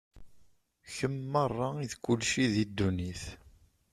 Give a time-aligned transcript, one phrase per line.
[0.93, 3.23] Kemm merra i d kulci di ddunit-iw.